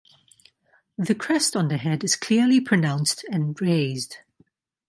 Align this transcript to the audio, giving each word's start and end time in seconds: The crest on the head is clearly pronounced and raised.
The 0.97 1.13
crest 1.13 1.55
on 1.55 1.67
the 1.67 1.77
head 1.77 2.03
is 2.03 2.15
clearly 2.15 2.59
pronounced 2.59 3.23
and 3.29 3.61
raised. 3.61 4.17